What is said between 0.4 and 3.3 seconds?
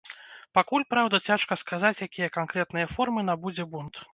Пакуль, праўда, цяжка сказаць, якія канкрэтныя формы